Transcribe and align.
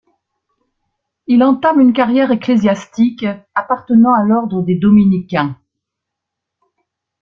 Il 1.27 1.43
entame 1.43 1.79
une 1.79 1.93
carrière 1.93 2.31
ecclésiastique, 2.31 3.27
appartenant 3.53 4.15
à 4.15 4.23
l'ordre 4.23 4.63
des 4.63 4.73
dominicains. 4.73 5.55